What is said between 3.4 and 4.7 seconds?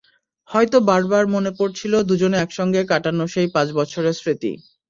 পাঁচ বছরের স্মৃতি।